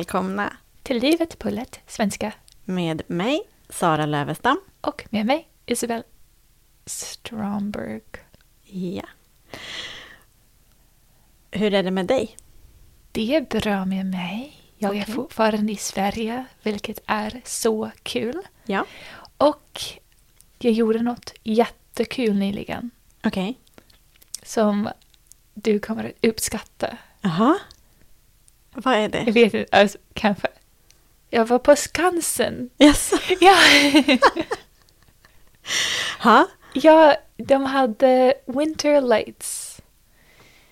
välkomna 0.00 0.56
till 0.82 0.98
Livet 0.98 1.38
på 1.38 1.50
lätt 1.50 1.80
svenska 1.86 2.32
med 2.64 3.02
mig, 3.06 3.42
Sara 3.68 4.06
Lövestam. 4.06 4.60
och 4.80 5.06
med 5.10 5.26
mig 5.26 5.48
Isabel 5.66 6.02
Stromberg. 6.86 8.00
Ja. 8.64 9.02
Hur 11.50 11.74
är 11.74 11.82
det 11.82 11.90
med 11.90 12.06
dig? 12.06 12.36
Det 13.12 13.34
är 13.36 13.40
bra 13.60 13.84
med 13.84 14.06
mig. 14.06 14.56
Jag 14.78 14.96
är 14.96 15.02
Okej. 15.02 15.14
fortfarande 15.14 15.72
i 15.72 15.76
Sverige, 15.76 16.44
vilket 16.62 16.98
är 17.06 17.40
så 17.44 17.90
kul. 18.02 18.42
Ja. 18.64 18.86
Och 19.36 19.80
jag 20.58 20.72
gjorde 20.72 21.02
något 21.02 21.32
jättekul 21.42 22.34
nyligen 22.38 22.90
Okej. 23.24 23.58
som 24.42 24.88
du 25.54 25.78
kommer 25.78 26.04
att 26.04 26.24
uppskatta. 26.24 26.96
Jaha. 27.20 27.58
Vad 28.72 28.94
är 28.94 29.00
Jag 29.00 29.10
det? 29.12 29.30
vet 29.30 29.54
inte, 29.54 29.76
alltså, 29.78 29.98
kanske. 30.14 30.48
Jag 31.30 31.46
var 31.46 31.58
på 31.58 31.76
Skansen. 31.76 32.70
Jaså? 32.76 33.16
Ja, 33.40 33.56
Ha? 36.20 36.46
ja 36.72 37.16
de 37.36 37.64
hade 37.64 38.34
Winter 38.46 39.00
Lights. 39.00 39.80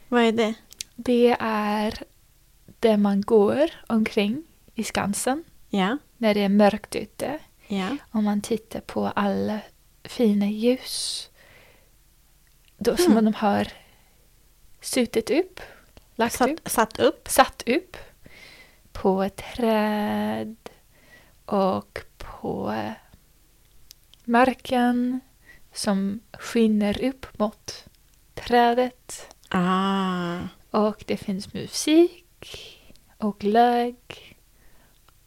Vad 0.09 0.23
är 0.23 0.33
det? 0.33 0.55
Det 0.97 1.37
är 1.41 1.95
där 2.81 2.97
man 2.97 3.21
går 3.21 3.71
omkring 3.87 4.43
i 4.75 4.85
Skansen 4.85 5.45
Ja. 5.71 5.99
när 6.17 6.35
det 6.35 6.41
är 6.41 6.49
mörkt 6.49 6.97
ute. 6.97 7.39
Ja. 7.67 7.97
Och 8.11 8.23
man 8.23 8.41
tittar 8.41 8.81
på 8.81 9.07
alla 9.17 9.59
fina 10.05 10.47
ljus. 10.47 11.29
Då, 12.79 12.97
Som 12.97 13.13
Mm. 13.13 13.25
de 13.25 13.35
har 13.35 13.69
suttit 14.81 15.31
upp, 15.31 15.61
lagt 16.19 16.41
upp, 16.41 16.61
Satt, 16.65 16.73
satt 16.73 16.99
upp? 16.99 17.29
satt 17.29 17.63
upp 17.69 17.97
på 18.93 19.23
ett 19.23 19.43
träd 19.57 20.57
och 21.45 21.99
på 22.19 22.75
marken 24.25 25.21
som 25.75 26.21
skiner 26.33 27.05
upp 27.05 27.39
mot 27.39 27.85
trädet. 28.35 29.35
Ah. 29.49 30.39
Och 30.71 31.05
det 31.07 31.17
finns 31.17 31.53
musik 31.55 32.25
och 33.19 33.39
glögg. 33.39 34.35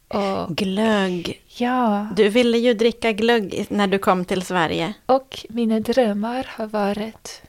Och 0.08 0.56
Glögg. 0.56 1.42
ja, 1.46 2.08
Du 2.16 2.28
ville 2.28 2.58
ju 2.58 2.74
dricka 2.74 3.12
glögg 3.12 3.66
när 3.70 3.86
du 3.86 3.98
kom 3.98 4.24
till 4.24 4.42
Sverige. 4.42 4.94
och 5.06 5.46
mina 5.48 5.80
drömmar 5.80 6.46
har 6.50 6.66
varit 6.66 7.42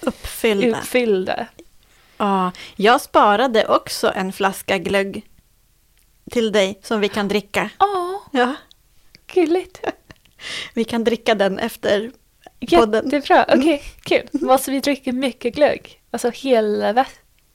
Uppfyllda. 0.00 0.78
uppfyllda. 0.78 1.46
Ja, 2.18 2.52
jag 2.76 3.00
sparade 3.00 3.66
också 3.66 4.12
en 4.14 4.32
flaska 4.32 4.78
glögg 4.78 5.26
till 6.30 6.52
dig 6.52 6.78
som 6.82 7.00
vi 7.00 7.08
kan 7.08 7.28
dricka. 7.28 7.70
Åh, 7.80 8.14
Ja, 8.30 8.54
gulligt. 9.34 9.80
vi 10.74 10.84
kan 10.84 11.04
dricka 11.04 11.34
den 11.34 11.58
efter 11.58 12.10
podden. 12.70 13.04
Jättebra, 13.10 13.44
okej, 13.48 13.82
kul. 14.02 14.28
Måste 14.42 14.70
vi 14.70 14.80
dricka 14.80 15.12
mycket 15.12 15.54
glögg? 15.54 16.00
Alltså 16.10 16.30
hela, 16.30 16.92
vä- 16.92 17.06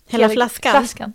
Hela 0.07 0.29
flaskan. 0.29 0.71
flaskan. 0.71 1.13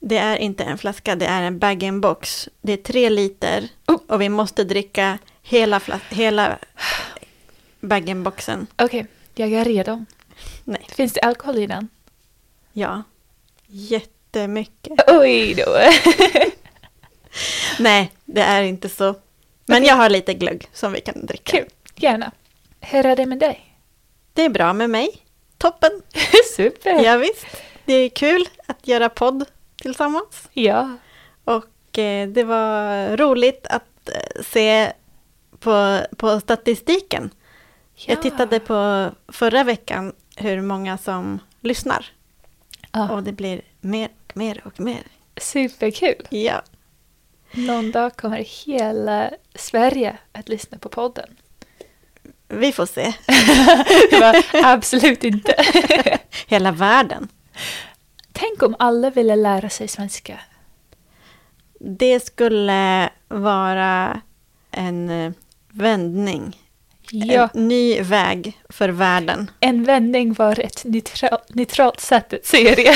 Det 0.00 0.18
är 0.18 0.36
inte 0.36 0.64
en 0.64 0.78
flaska, 0.78 1.16
det 1.16 1.26
är 1.26 1.42
en 1.42 1.58
bag-in-box. 1.58 2.48
Det 2.62 2.72
är 2.72 2.76
tre 2.76 3.10
liter 3.10 3.68
Oh. 3.86 4.00
och 4.08 4.20
vi 4.20 4.28
måste 4.28 4.64
dricka 4.64 5.18
hela, 5.42 5.80
hela 6.10 6.58
bag-in-boxen. 7.80 8.66
Okej, 8.78 9.06
jag 9.34 9.52
är 9.52 9.64
redo. 9.64 10.04
Nej, 10.64 10.86
Finns 10.88 11.12
det 11.12 11.20
alkohol 11.20 11.58
i 11.58 11.66
den? 11.66 11.88
Ja. 12.72 13.02
Jättemycket. 13.66 15.00
Oj 15.10 15.54
då. 15.54 15.78
Nej, 17.78 18.12
det 18.24 18.40
är 18.40 18.62
inte 18.62 18.88
så. 18.88 19.14
Men 19.66 19.84
jag 19.84 19.94
har 19.94 20.10
lite 20.10 20.34
glögg 20.34 20.68
som 20.72 20.92
vi 20.92 21.00
kan 21.00 21.26
dricka. 21.26 21.58
Kul, 21.58 21.68
gärna. 21.96 22.30
Hur 22.80 23.06
är 23.06 23.16
det 23.16 23.26
med 23.26 23.38
dig? 23.38 23.76
Det 24.32 24.44
är 24.44 24.48
bra 24.50 24.72
med 24.72 24.90
mig. 24.90 25.08
Toppen. 25.58 26.02
Super. 26.56 27.04
Ja, 27.04 27.16
visst. 27.16 27.46
Det 27.84 27.92
är 27.92 28.08
kul 28.08 28.48
att 28.66 28.88
göra 28.88 29.08
podd 29.08 29.44
tillsammans. 29.82 30.48
Ja. 30.52 30.96
Och 31.44 31.98
eh, 31.98 32.28
det 32.28 32.44
var 32.44 33.16
roligt 33.16 33.66
att 33.66 34.08
eh, 34.08 34.42
se 34.44 34.92
på, 35.60 36.00
på 36.16 36.40
statistiken. 36.40 37.30
Jag 37.94 38.18
Ja. 38.18 38.22
tittade 38.22 38.60
på 38.60 39.10
förra 39.28 39.64
veckan 39.64 40.12
hur 40.36 40.60
många 40.60 40.98
som 40.98 41.38
lyssnar. 41.60 42.06
Ja, 42.92 43.12
Och 43.12 43.22
det 43.22 43.32
blir 43.32 43.60
mer 43.80 44.08
och 44.26 44.36
mer 44.36 44.62
och 44.66 44.80
mer. 44.80 45.02
superkul. 45.36 46.26
Ja, 46.30 46.62
Någon 47.52 47.90
dag 47.90 48.16
kommer 48.16 48.64
hela 48.66 49.30
Sverige 49.54 50.16
att 50.32 50.48
lyssna 50.48 50.78
på 50.78 50.88
podden. 50.88 51.28
vi 52.48 52.72
får 52.72 52.86
se. 52.86 53.12
Absolut 54.64 55.24
inte. 55.24 55.54
Hela 56.46 56.72
världen. 56.72 57.28
Tänk 58.32 58.62
om 58.62 58.76
alla 58.78 59.10
ville 59.10 59.36
lära 59.36 59.68
sig 59.70 59.88
svenska. 59.88 60.40
Det 61.80 62.20
skulle 62.26 63.10
vara 63.28 64.20
en 64.70 65.10
eh, 65.10 65.32
vändning. 65.68 66.61
Ja, 67.10 67.48
En 67.54 67.68
ny 67.68 68.00
väg 68.02 68.58
för 68.68 68.88
världen. 68.88 69.50
en 69.60 69.84
vändning 69.84 70.32
var 70.32 70.60
ett 70.60 70.84
neutral, 70.84 71.38
neutralt 71.48 72.00
sätt 72.00 72.32
att 72.32 72.46
se 72.46 72.74
det. 72.74 72.94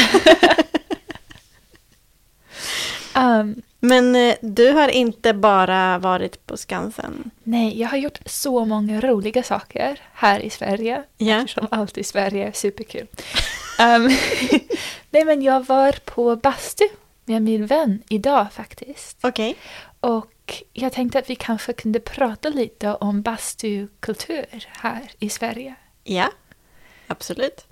um, 3.17 3.63
Men 3.81 4.17
eh, 4.17 4.35
du 4.41 4.71
har 4.73 4.89
inte 4.89 5.35
bara 5.35 5.99
varit 5.99 6.47
på 6.47 6.57
Skansen. 6.57 7.31
nej, 7.43 7.81
jag 7.81 7.89
har 7.89 7.99
gjort 7.99 8.19
så 8.27 8.65
många 8.65 9.01
roliga 9.01 9.43
saker 9.43 10.01
här 10.13 10.41
i 10.41 10.51
Sverige. 10.51 11.03
Ja. 11.19 11.41
Eftersom 11.41 11.67
allt 11.71 11.99
i 11.99 12.05
Sverige 12.05 12.49
är 12.49 12.53
superkul. 12.53 13.07
Um, 13.81 14.03
nej, 15.11 15.25
men 15.25 15.43
jag 15.43 15.67
var 15.67 15.93
på 16.05 16.37
bastu 16.37 16.85
med 17.25 17.43
min 17.43 17.67
vän 17.67 18.03
idag 18.09 18.47
faktiskt. 18.53 19.19
Okej. 19.23 19.57
Och 20.01 20.27
jag 20.73 20.93
tänkte 20.93 21.19
att 21.19 21.31
vi 21.31 21.37
kanske 21.37 21.73
kunde 21.73 22.01
prata 22.01 22.49
lite 22.49 22.95
om 22.95 23.23
bastukultur 23.23 24.69
här 24.69 25.11
i 25.19 25.29
Sverige. 25.29 25.75
Ja, 26.05 26.31
absolut. 27.07 27.67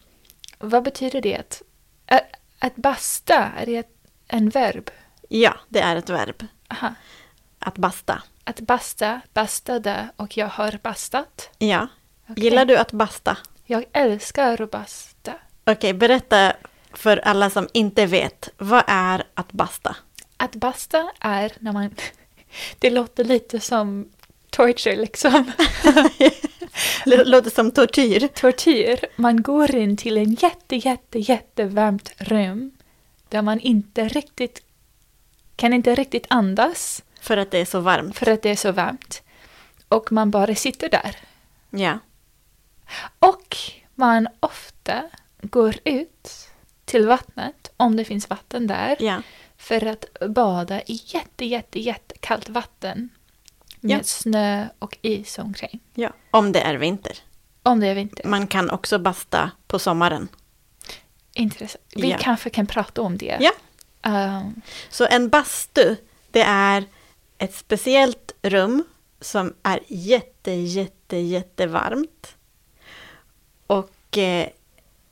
Vad 0.59 0.83
betyder 0.83 1.21
det? 1.21 1.63
Att, 2.07 2.23
att, 2.59 2.77
basta, 2.77 3.34
är 3.34 3.67
det 3.67 3.87
en 4.29 4.49
verb? 4.49 4.91
Ja, 5.29 5.55
det 5.69 5.81
är 5.81 5.97
ett 5.97 6.11
verb. 6.11 6.47
Aha. 6.69 6.95
Att 7.59 7.79
basta. 7.79 8.23
Att 8.45 8.61
basta, 8.61 9.21
bastade 9.33 10.09
och 10.17 10.37
jag 10.37 10.49
har 10.49 10.79
bastat. 10.83 11.51
Ja. 11.59 11.89
Okej. 12.29 12.45
Gillar 12.45 12.65
du 12.65 12.77
att 12.77 12.93
basta? 12.93 13.37
Jag 13.65 13.84
älskar 13.93 14.63
att 14.63 14.71
basta. 14.71 15.34
Okej, 15.65 15.93
berätta 15.93 16.53
för 16.93 17.17
alla 17.17 17.51
som 17.51 17.69
inte 17.73 18.07
vet. 18.07 18.49
Vad 18.59 18.84
är 18.87 19.25
att 19.34 19.53
basta? 19.53 19.97
Att 20.37 20.55
basta 20.55 21.11
är 21.21 21.53
när 21.59 21.73
man... 21.73 21.95
Det 22.78 22.91
låter 22.91 23.25
lite 23.25 23.60
som 23.60 24.09
torture 24.50 24.97
liksom. 24.97 25.53
Låter 27.06 27.50
som 27.50 27.70
tortyr. 27.70 28.28
Tortyr. 28.28 29.00
Man 29.16 29.42
går 29.42 29.75
in 29.75 29.97
till 29.97 30.16
en 30.19 30.34
jätte, 30.34 30.76
jätte, 30.76 31.19
jättevarmt 31.19 32.12
rum 32.19 32.70
där 33.28 33.42
man 33.42 33.60
inte 33.60 34.09
riktigt 34.09 34.62
kan 35.56 35.72
inte 35.72 35.94
riktigt 35.94 36.26
andas 36.31 37.03
För 37.20 37.37
att 37.37 37.50
det 37.50 37.59
är 37.59 37.65
så 37.65 37.81
varmt. 37.81 38.18
för 38.18 38.30
att 38.30 38.42
det 38.42 38.51
är 38.51 38.57
så 38.57 38.72
varmt. 38.72 39.22
Och 39.89 40.12
man 40.12 40.30
bara 40.30 40.54
sitter 40.54 40.89
där. 40.89 41.16
Ja. 41.71 41.98
Och 43.18 43.57
man 43.95 44.28
ofta 44.41 45.03
går 45.42 45.74
ut 45.84 46.28
till 46.84 47.07
vattnet, 47.07 47.72
om 47.77 47.97
det 47.97 48.04
finns 48.04 48.30
vatten 48.30 48.66
där, 48.66 48.97
Ja. 49.00 49.22
För 49.65 49.87
att 49.87 50.05
bada 50.28 50.81
i 50.83 51.01
jätte, 51.07 51.45
jätte, 51.45 51.81
jättekallt 51.81 52.49
vatten 52.49 53.09
med 53.81 53.99
Ja. 53.99 54.03
snö 54.05 54.69
och 54.78 54.99
is 55.03 55.39
omkring. 55.39 55.81
ja. 55.95 56.11
Om 56.31 56.53
det 56.53 56.61
är 56.61 56.75
vinter. 56.75 57.19
Om 57.63 57.81
det 57.81 57.87
är 57.87 57.95
vinter. 57.95 58.27
Man 58.28 58.47
kan 58.47 58.71
också 58.71 58.99
basta 58.99 59.51
på 59.66 59.78
sommaren. 59.78 60.28
Intressant. 61.34 61.84
Vi 61.97 62.11
Ja. 62.11 62.19
kanske 62.21 62.51
kan 62.51 62.66
prata 62.66 63.03
om 63.03 63.19
det. 63.19 63.39
Ja. 63.41 63.53
Um, 64.39 64.61
Så 64.91 65.07
en 65.07 65.28
bastu, 65.28 65.97
det 66.31 66.43
är 66.43 66.84
ett 67.39 67.55
speciellt 67.55 68.33
rum 68.43 68.84
som 69.21 69.55
är 69.63 69.81
jätte, 69.89 70.51
jätte, 70.53 71.17
jättevarmt. 71.17 72.37
Och 73.67 74.19
eh, 74.19 74.49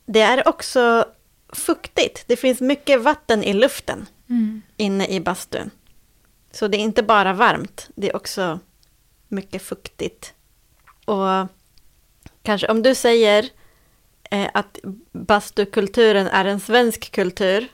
det 0.07 0.21
är 0.21 0.49
också 0.49 1.05
fuktigt. 1.53 2.25
Det 2.27 2.37
finns 2.37 2.61
mycket 2.61 3.01
vatten 3.03 3.45
i 3.45 3.53
luften 3.53 4.07
mm. 4.33 4.63
inne 4.77 5.07
i 5.07 5.21
bastun. 5.21 5.71
Så 6.51 6.69
det 6.69 6.77
är 6.77 6.81
inte 6.81 7.03
bara 7.03 7.33
varmt, 7.33 7.91
det 7.95 8.09
är 8.09 8.17
också 8.17 8.61
mycket 9.29 9.63
fuktigt. 9.63 10.35
Och 11.05 11.47
kanske 12.43 12.67
om 12.69 12.83
du 12.83 12.95
säger 12.95 13.49
eh, 14.31 14.49
att 14.55 14.79
bastukulturen 15.13 16.27
är 16.27 16.45
en 16.45 16.61
svensk 16.61 17.11
kultur, 17.13 17.69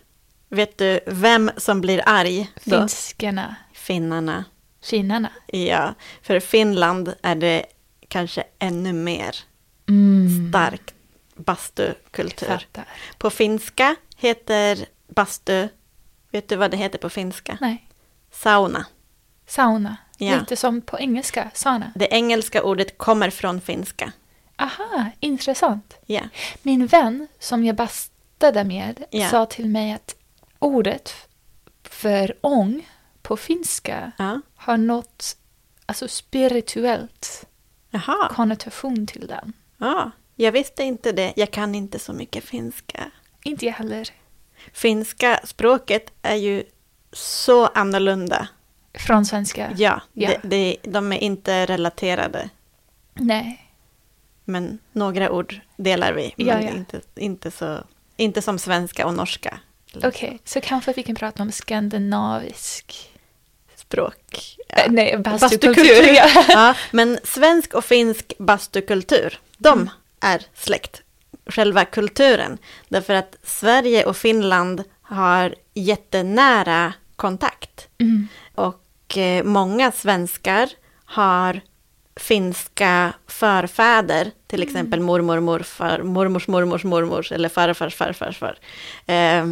Vet 0.51 0.79
du 0.79 1.01
vem 1.07 1.51
som 1.57 1.81
blir 1.81 2.03
arg 2.07 2.51
då? 2.65 2.79
Finskarna, 2.79 3.57
Finnarna. 3.73 4.45
kinnarna. 4.83 5.31
Ja, 5.47 5.95
för 6.23 6.41
Finland 6.41 7.15
är 7.23 7.35
det 7.35 7.67
kanske 8.09 8.45
ännu 8.59 8.93
mer 8.93 9.37
Mm. 9.89 10.49
stark 10.51 10.95
bastukultur. 11.35 12.67
På 13.19 13.31
finska 13.31 13.97
heter 14.17 14.87
bastu, 15.09 15.69
vet 16.31 16.49
du 16.49 16.57
vad 16.57 16.71
det 16.71 16.77
heter 16.77 16.99
på 16.99 17.11
finska? 17.11 17.59
Nej. 17.61 17.89
Sauna. 18.31 18.87
Sauna. 19.47 19.97
Ja. 20.19 20.39
Lite 20.41 20.57
som 20.57 20.81
på 20.81 20.99
engelska, 20.99 21.51
sauna. 21.55 21.93
Det 21.95 22.09
engelska 22.11 22.63
ordet 22.63 22.99
kommer 22.99 23.31
från 23.31 23.61
finska. 23.61 24.13
Aha, 24.57 25.07
intressant. 25.21 25.97
Ja. 26.07 26.21
Min 26.63 26.87
vän 26.87 27.29
som 27.39 27.65
jag 27.65 27.77
bastade 27.77 28.65
med 28.65 29.05
Ja. 29.11 29.29
sa 29.29 29.47
till 29.47 29.69
mig 29.69 29.93
att 29.93 30.15
ordet 30.59 31.13
för 31.83 32.37
ång 32.41 32.89
på 33.23 33.37
finska 33.37 34.13
ja. 34.19 34.41
har 34.57 34.77
något 34.77 35.37
alltså 35.87 36.09
spirituellt 36.09 37.47
Jaha. 37.91 38.29
konnotation 38.35 39.07
till 39.07 39.27
den. 39.27 39.53
Ja. 39.79 40.11
Jag 40.35 40.53
visste 40.53 40.83
inte 40.83 41.13
det. 41.13 41.33
Jag 41.37 41.51
kan 41.51 41.75
inte 41.75 41.99
så 41.99 42.13
mycket 42.13 42.45
finska. 42.45 43.11
Inte 43.43 43.67
jag 43.67 43.73
heller. 43.73 44.11
Finska 44.73 45.41
språket 45.45 46.13
är 46.23 46.35
ju 46.35 46.65
så 47.13 47.67
annorlunda. 47.67 48.49
Från 48.95 49.27
svenska? 49.27 49.71
Ja, 49.77 50.01
Ja. 50.13 50.29
Det, 50.29 50.49
det, 50.49 50.77
de 50.83 51.13
är 51.13 51.19
inte 51.19 51.67
relaterade. 51.67 52.49
Nej. 53.15 53.65
Men 54.45 54.79
några 54.93 55.31
ord 55.31 55.61
delar 55.77 56.13
vi. 56.13 56.35
Men 56.37 56.47
Ja, 56.47 56.61
ja. 56.63 56.69
Inte, 56.77 57.01
inte, 57.17 57.51
så, 57.51 57.79
inte 58.17 58.43
som 58.43 58.59
svenska 58.59 59.07
och 59.07 59.15
norska. 59.15 59.59
Okej, 60.05 60.39
så 60.45 60.61
kanske 60.61 60.93
vi 60.93 61.03
kan 61.03 61.15
prata 61.15 61.43
om 61.43 61.53
skandinavisk... 61.53 63.11
Språk. 63.77 64.57
Ja. 64.69 64.77
Äh, 64.77 64.91
nej, 64.91 65.19
Bastukultur. 65.19 65.69
bastukultur. 65.75 66.15
Ja. 66.15 66.45
Ja, 66.49 66.75
men 66.91 67.19
svensk 67.25 67.75
och 67.75 67.85
finsk 67.85 68.33
bastukultur, 68.39 69.39
de 69.59 69.73
Mm. 69.79 69.91
är 70.21 70.47
släkt. 70.55 71.03
Själva 71.49 71.85
kulturen. 71.85 72.59
Därför 72.89 73.15
att 73.15 73.37
Sverige 73.43 74.05
och 74.05 74.17
Finland 74.17 74.85
har 75.03 75.55
jättenära 75.75 76.93
kontakt. 77.17 77.89
Mm. 77.99 78.29
Och 78.55 79.17
eh, 79.19 79.45
många 79.45 79.93
svenskar 79.93 80.69
har 81.05 81.61
finska 82.17 83.13
förfäder, 83.27 84.31
till 84.47 84.61
Mm. 84.63 84.69
exempel 84.69 85.01
mormor, 85.01 85.41
morfar, 85.41 86.03
mormors 86.03 86.49
mormors 86.49 86.85
mormors 86.85 87.33
eller 87.33 87.49
farfars 87.49 87.95
farfars 87.95 88.39
far. 88.39 88.59
Eh, 89.07 89.47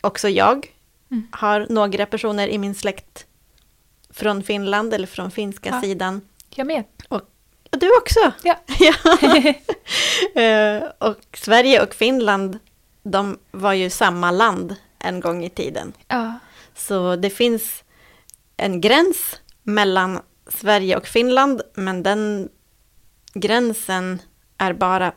också 0.00 0.28
jag 0.28 0.66
Mm. 1.10 1.26
har 1.32 1.66
några 1.70 2.06
personer 2.06 2.48
i 2.48 2.58
min 2.58 2.74
släkt 2.74 3.26
från 4.10 4.42
Finland 4.42 4.94
eller 4.94 5.06
från 5.06 5.30
finska 5.30 5.70
Ja. 5.70 5.80
sidan. 5.80 6.20
Jag 6.54 6.66
med. 6.66 6.84
Och 7.08 7.20
du 7.76 7.96
också! 7.98 8.32
Ja. 8.42 8.56
Eh, 10.42 10.82
och 10.98 11.18
Sverige 11.34 11.82
och 11.82 11.94
Finland, 11.94 12.58
de 13.02 13.38
var 13.50 13.72
ju 13.72 13.90
samma 13.90 14.30
land 14.30 14.76
en 14.98 15.20
gång 15.20 15.44
i 15.44 15.50
tiden. 15.50 15.92
ja. 16.08 16.38
Så 16.74 17.16
det 17.16 17.30
finns 17.30 17.84
en 18.56 18.80
gräns 18.80 19.40
mellan 19.62 20.20
Sverige 20.48 20.96
och 20.96 21.06
Finland, 21.06 21.62
men 21.74 22.02
den 22.02 22.48
gränsen 23.34 24.22
är 24.58 24.72
bara 24.72 25.12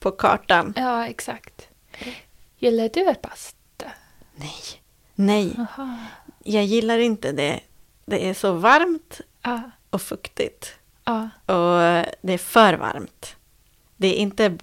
på 0.00 0.10
kartan. 0.10 0.72
ja, 0.76 1.06
exakt. 1.06 1.68
Gillar 2.58 2.88
du 2.88 3.08
att 3.08 3.22
basta? 3.22 3.84
Nej, 4.36 4.82
nej, 5.14 5.54
Aha. 5.58 5.96
jag 6.44 6.64
gillar 6.64 6.98
inte 6.98 7.32
det. 7.32 7.60
Det 8.06 8.28
är 8.28 8.34
så 8.34 8.52
varmt 8.52 9.20
Ja, 9.42 9.60
och 9.90 10.02
fuktigt. 10.02 10.74
Ja. 11.08 11.28
Och 11.54 12.06
det 12.20 12.32
är 12.32 12.38
för 12.38 12.74
varmt. 12.74 13.36
Det 13.96 14.06
är 14.08 14.14
inte, 14.14 14.58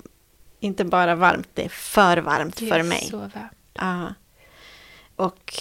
inte 0.59 0.85
bara 0.85 1.15
varmt, 1.15 1.47
det 1.53 1.65
är 1.65 1.69
för 1.69 2.17
varmt 2.17 2.55
Det 2.57 2.67
för 2.67 2.79
är 2.79 2.83
mig. 2.83 3.07
så 3.11 3.17
varmt. 3.17 3.51
Ja. 3.73 4.13
Och 5.15 5.53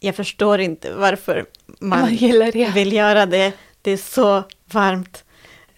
jag 0.00 0.16
förstår 0.16 0.60
inte 0.60 0.94
varför 0.94 1.46
Man, 1.66 2.00
man 2.00 2.14
gillar 2.14 2.52
det. 2.52 2.70
vill 2.70 2.92
göra 2.92 3.26
det. 3.26 3.52
Det 3.82 3.90
är 3.90 3.96
så 3.96 4.42
varmt. 4.66 5.24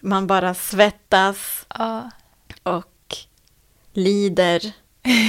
Man 0.01 0.27
bara 0.27 0.55
svettas 0.55 1.67
Ja, 1.79 2.11
och 2.63 3.17
lider. 3.93 4.61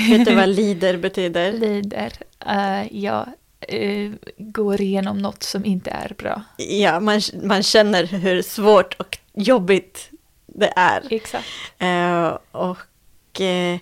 Vet 0.10 0.26
du 0.26 0.36
vad 0.36 0.50
lider 0.56 0.98
betyder? 0.98 1.52
lider. 1.52 2.14
Uh, 2.48 2.98
jag 2.98 3.30
eh, 3.60 4.12
går 4.38 4.82
igenom 4.82 5.18
något 5.18 5.44
som 5.44 5.66
inte 5.66 5.90
är 5.90 6.14
bra. 6.18 6.42
Ja, 6.58 7.00
man, 7.00 7.22
man 7.44 7.64
känner 7.64 8.04
hur 8.06 8.42
svårt 8.42 8.94
och 8.94 9.18
jobbigt 9.34 10.10
det 10.46 10.74
är. 10.76 11.04
Exakt. 11.14 11.48
Eh, 11.78 12.38
och 12.52 13.42
eh, 13.42 13.80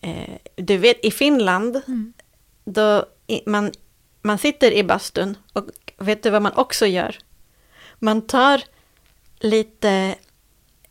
eh, 0.00 0.34
du 0.56 0.76
vet, 0.76 1.04
i 1.04 1.10
Finland, 1.10 1.82
Mm. 1.86 2.12
då 2.64 3.06
man, 3.46 3.72
man 4.22 4.38
sitter 4.38 4.72
i 4.72 4.84
bastun 4.84 5.36
och 5.52 5.66
vet 5.98 6.22
du 6.22 6.30
vad 6.30 6.42
man 6.42 6.52
också 6.52 6.86
gör? 6.86 7.16
Man 7.98 8.22
tar 8.22 8.62
lite 9.40 10.14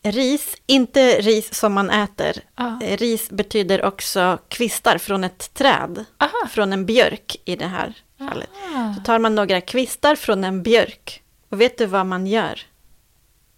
ris, 0.04 0.56
inte 0.66 1.22
ris 1.22 1.54
som 1.54 1.74
man 1.74 1.90
äter. 1.90 2.34
Ja. 2.58 2.80
Eh, 2.84 2.98
Ris 2.98 3.30
betyder 3.30 3.86
också 3.86 4.38
kvistar 4.48 4.98
från 4.98 5.24
ett 5.24 5.54
träd, 5.54 6.06
Aha. 6.20 6.48
från 6.50 6.74
en 6.74 6.86
björk 6.86 7.36
i 7.46 7.56
det 7.56 7.68
här 7.68 7.94
fallet. 8.18 8.50
Ah. 8.76 8.94
Så 8.94 9.02
tar 9.02 9.20
man 9.20 9.36
några 9.36 9.62
kvistar 9.62 10.16
från 10.16 10.44
en 10.44 10.64
björk 10.64 11.22
och 11.50 11.62
vet 11.62 11.78
du 11.78 11.86
vad 11.86 12.06
man 12.06 12.28
gör? 12.28 12.62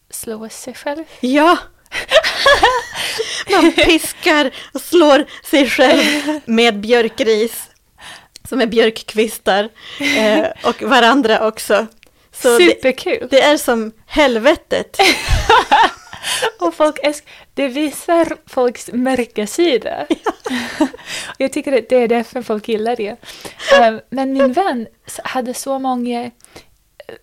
Slå 0.10 0.50
sig 0.50 0.74
själv. 0.74 1.04
Ja! 1.20 1.58
Man 3.52 3.72
piskar 3.72 4.52
och 4.74 4.82
slår 4.82 5.26
sig 5.50 5.70
själv 5.70 6.40
med 6.46 6.80
björkris. 6.80 7.70
Som 8.50 8.62
är 8.62 8.68
björkkvistar. 8.68 9.70
Eh, 10.18 10.46
och 10.64 10.82
varandra 10.82 11.48
också. 11.48 11.88
Så 12.32 12.58
det, 12.58 12.66
Superkul! 12.66 13.28
det 13.32 13.42
är 13.42 13.58
som 13.58 13.92
helvetet. 14.06 14.98
Och 16.60 16.74
folk 16.74 17.00
älsk- 17.04 17.28
det 17.54 17.68
visar 17.68 18.38
folks 18.46 18.90
mörka 18.94 19.48
sida. 19.48 20.08
Jag 21.38 21.54
tycker 21.54 21.78
att 21.78 21.90
det 21.90 21.96
är 21.96 22.08
därför 22.08 22.42
folk 22.42 22.68
gillar 22.68 22.96
det. 22.96 23.18
Eh, 23.80 23.96
Men 24.10 24.34
min 24.34 24.54
vän 24.54 24.88
hade 25.24 25.54
så 25.54 25.80
många 25.80 26.24
eh, 26.24 26.32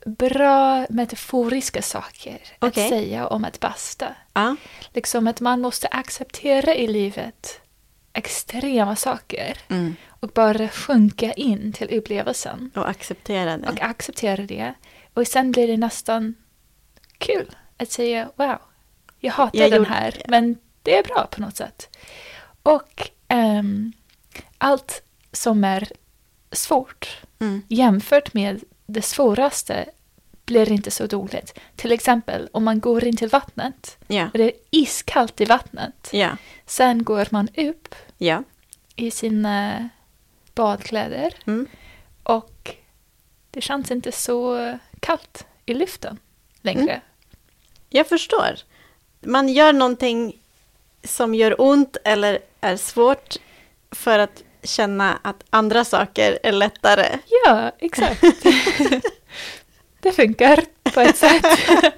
bra 0.06 0.86
metaforiska 0.90 1.82
saker 1.82 2.38
Okej. 2.58 2.84
att 2.84 2.88
säga 2.90 3.26
om 3.26 3.44
att 3.44 3.60
basta. 3.60 4.14
Ja, 4.32 4.56
Liksom 4.92 5.26
att 5.26 5.40
man 5.40 5.60
måste 5.60 5.88
acceptera 5.88 6.74
i 6.74 6.86
livet 6.86 7.60
extrema 8.12 8.96
saker 8.96 9.58
mm. 9.68 9.96
och 10.08 10.28
bara 10.28 10.68
sjunka 10.68 11.32
in 11.32 11.72
till 11.72 11.98
upplevelsen 11.98 12.70
och 12.74 12.88
acceptera 12.88 13.56
det. 13.56 13.68
och 13.68 13.80
acceptera 13.80 14.42
det. 14.42 14.74
Och 15.14 15.26
sen 15.26 15.52
blir 15.52 15.66
det 15.66 15.76
nästan 15.76 16.34
kul 17.18 17.50
att 17.76 17.90
säga 17.92 18.30
wow, 18.36 18.58
jag 19.20 19.32
hatar 19.32 19.58
Jag 19.58 19.70
den 19.70 19.86
här, 19.86 20.10
det." 20.10 20.24
men 20.28 20.58
det 20.82 20.98
är 20.98 21.02
bra 21.02 21.26
på 21.30 21.40
något 21.40 21.56
sätt. 21.56 21.96
Och 22.62 23.10
ehm, 23.28 23.92
allt 24.58 25.02
som 25.32 25.64
är 25.64 25.88
svårt 26.52 27.16
Mm. 27.38 27.62
jämfört 27.68 28.34
med 28.34 28.60
det 28.86 29.02
svåraste 29.02 29.84
blir 30.44 30.72
inte 30.72 30.90
så 30.90 31.06
dåligt. 31.06 31.58
Till 31.76 31.92
exempel 31.92 32.48
om 32.52 32.64
man 32.64 32.80
går 32.80 33.04
in 33.04 33.16
till 33.16 33.28
vattnet 33.28 33.98
Ja, 34.06 34.26
och 34.32 34.38
det 34.38 34.44
är 34.44 34.52
iskallt 34.70 35.40
i 35.40 35.44
vattnet. 35.44 36.08
ja, 36.12 36.36
Sen 36.66 37.04
går 37.04 37.28
man 37.30 37.48
upp 37.56 37.94
ja. 38.18 38.42
i 38.96 39.10
sina 39.10 39.88
badkläder 40.54 41.34
Mm. 41.46 41.66
och 42.22 42.74
det 43.50 43.60
känns 43.60 43.90
inte 43.90 44.12
så 44.12 44.78
kallt 45.00 45.46
i 45.66 45.74
luften 45.74 46.18
längre. 46.62 46.82
Mm. 46.92 47.00
Jag 47.88 48.08
förstår. 48.08 48.56
Man 49.20 49.48
gör 49.48 49.72
någonting 49.72 50.36
som 51.04 51.34
gör 51.34 51.60
ont 51.60 51.96
eller 52.04 52.38
är 52.60 52.76
svårt 52.76 53.36
för 53.90 54.18
att 54.18 54.42
känna 54.62 55.18
att 55.22 55.44
andra 55.50 55.84
saker 55.84 56.38
är 56.42 56.52
lättare. 56.52 57.18
Ja, 57.44 57.72
exakt. 57.78 58.22
det 60.00 60.12
funkar 60.12 60.64
på 60.94 61.00
ett 61.00 61.16
sätt. 61.16 61.46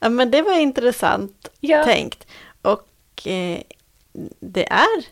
Ja, 0.00 0.08
men 0.08 0.30
det 0.30 0.42
var 0.42 0.58
intressant 0.58 1.48
ja. 1.60 1.84
tänkt. 1.84 2.26
Och 2.62 3.26
eh, 3.26 3.60
det 4.40 4.68
är 4.68 5.04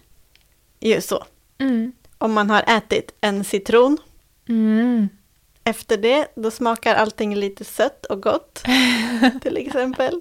ju 0.80 1.00
så. 1.00 1.24
Mm. 1.58 1.92
Om 2.18 2.32
man 2.32 2.50
har 2.50 2.64
ätit 2.66 3.14
en 3.20 3.44
citron, 3.44 3.98
Mm. 4.48 5.08
efter 5.64 5.96
det 5.96 6.26
då 6.34 6.50
smakar 6.50 6.94
allting 6.94 7.34
lite 7.36 7.64
sött 7.64 8.06
och 8.06 8.22
gott. 8.22 8.62
till 9.42 9.56
exempel. 9.56 10.20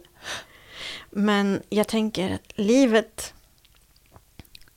Men 1.15 1.61
jag 1.69 1.87
tänker 1.87 2.33
att 2.33 2.53
livet, 2.55 3.33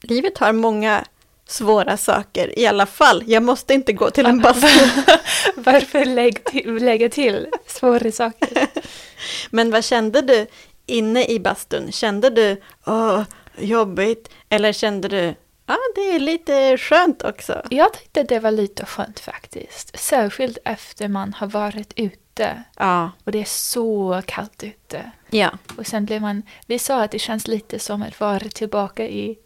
livet 0.00 0.38
har 0.38 0.52
många 0.52 1.04
svåra 1.46 1.96
saker 1.96 2.58
i 2.58 2.66
alla 2.66 2.86
fall. 2.86 3.22
Jag 3.26 3.42
måste 3.42 3.74
inte 3.74 3.92
gå 3.92 4.10
till 4.10 4.26
en 4.26 4.40
bastu. 4.40 4.66
Varför 5.56 6.04
lägg 6.04 6.44
till, 6.44 6.74
lägga 6.74 7.08
till 7.08 7.46
svåra 7.66 8.12
saker? 8.12 8.66
Men 9.50 9.70
vad 9.70 9.84
kände 9.84 10.22
du 10.22 10.46
inne 10.86 11.24
i 11.26 11.40
bastun? 11.40 11.92
Kände 11.92 12.30
du 12.30 12.62
åh, 12.86 13.22
jobbigt? 13.58 14.30
Eller 14.48 14.72
kände 14.72 15.08
du 15.08 15.34
ja, 15.66 15.78
det 15.94 16.00
är 16.14 16.18
lite 16.18 16.78
skönt 16.78 17.22
också? 17.22 17.62
Jag 17.70 17.92
tyckte 17.92 18.22
det 18.22 18.38
var 18.38 18.50
lite 18.50 18.86
skönt 18.86 19.20
faktiskt. 19.20 19.98
Särskilt 19.98 20.58
efter 20.64 21.08
man 21.08 21.32
har 21.32 21.46
varit 21.46 21.92
ute 21.96 22.62
Ja. 22.76 23.10
och 23.24 23.32
det 23.32 23.40
är 23.40 23.44
så 23.44 24.22
kallt 24.26 24.62
ute. 24.62 25.10
Ja. 25.30 25.50
Och 25.78 25.86
sen 25.86 26.04
blev 26.04 26.20
man, 26.22 26.42
vi 26.66 26.78
sa 26.78 27.02
att 27.02 27.10
det 27.10 27.18
känns 27.18 27.46
lite 27.48 27.78
som 27.78 28.02
att 28.02 28.20
vara 28.20 28.38
tillbaka 28.38 29.04
i 29.08 29.38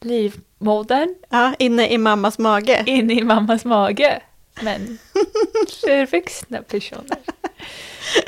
livmodern, 0.00 1.14
ja, 1.28 1.54
inne 1.58 1.88
i 1.88 1.98
mammas 1.98 2.38
mage. 2.38 2.82
in 2.86 3.10
i 3.10 3.22
mammas 3.22 3.64
mage. 3.64 4.22
Men 4.62 4.98
för 5.80 6.06
vuxna 6.06 6.62
personer. 6.62 7.18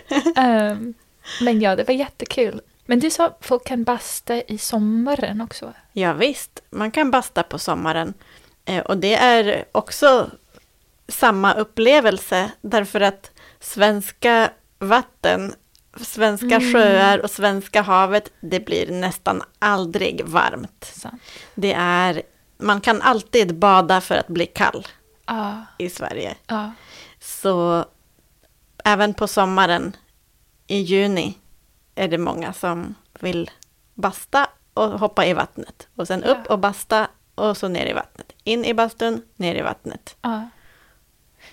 Ehm, 0.37 0.95
men 1.41 1.61
ja, 1.61 1.77
det 1.77 1.85
var 1.89 1.95
jättekul. 1.95 2.61
Men 2.87 3.01
du 3.01 3.11
sa 3.11 3.27
att 3.27 3.39
folk 3.41 3.67
kan 3.67 3.85
basta 3.85 4.41
i 4.43 4.59
sommaren 4.59 5.41
också. 5.41 5.73
Ja, 5.93 6.13
visst, 6.13 6.63
man 6.71 6.91
kan 6.91 7.11
basta 7.11 7.43
på 7.43 7.59
sommaren. 7.59 8.15
Eh, 8.65 8.79
och 8.85 8.97
det 8.99 9.15
är 9.15 9.65
också 9.73 10.31
samma 11.09 11.55
upplevelse 11.55 12.51
därför 12.61 13.01
att 13.01 13.31
svenska 13.61 14.51
vatten, 14.79 15.55
svenska 16.01 16.47
Mm. 16.57 16.73
sjöar 16.73 17.19
och 17.19 17.31
svenska 17.31 17.83
havet, 17.83 18.33
det 18.41 18.61
blir 18.61 18.91
nästan 18.93 19.43
aldrig 19.59 20.25
varmt. 20.25 20.93
Sant. 20.95 21.23
Det 21.55 21.73
är, 21.79 22.23
man 22.59 22.81
kan 22.81 23.03
alltid 23.03 23.55
bada 23.59 24.01
för 24.01 24.15
att 24.15 24.29
bli 24.29 24.47
kall 24.47 24.87
Ja, 25.27 25.65
i 25.79 25.91
Sverige. 25.91 26.35
ja, 26.47 26.73
Så 27.21 27.85
även 28.85 29.15
på 29.15 29.27
sommaren 29.29 29.97
i 30.67 30.79
juni 30.79 31.39
är 31.95 32.09
det 32.09 32.19
många 32.19 32.53
som 32.53 32.95
vill 33.21 33.51
basta 33.95 34.51
och 34.75 34.91
hoppa 34.99 35.27
i 35.27 35.33
vattnet. 35.33 35.89
Och 35.95 36.07
sen 36.07 36.25
upp 36.25 36.47
och 36.47 36.59
basta 36.59 37.09
och 37.35 37.57
så 37.57 37.69
ner 37.69 37.87
i 37.87 37.93
vattnet. 37.93 38.33
In 38.45 38.65
i 38.65 38.75
bastun, 38.75 39.23
ner 39.37 39.55
i 39.55 39.63
vattnet. 39.63 40.17
ja. 40.23 40.49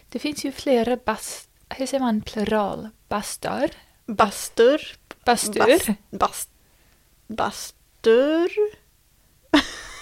Det 0.10 0.19
finns 0.19 0.45
ju 0.45 0.51
flera 0.51 0.95
bast... 0.95 1.50
Hur 1.69 1.86
säger 1.86 2.03
man 2.03 2.21
plural? 2.21 2.89
Bastar? 3.07 3.71
Bastur. 4.05 4.98
Bastur? 5.25 5.63
Bas, 5.65 5.98
bast, 6.10 6.50
bastur. 7.27 8.51